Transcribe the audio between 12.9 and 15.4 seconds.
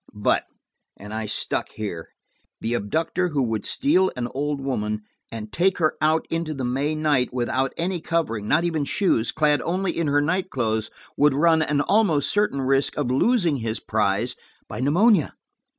of losing his prize by pneumonia.